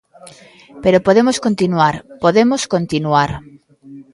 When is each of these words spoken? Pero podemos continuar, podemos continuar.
Pero 0.83 1.03
podemos 1.07 1.37
continuar, 1.45 1.95
podemos 2.23 2.61
continuar. 2.75 3.31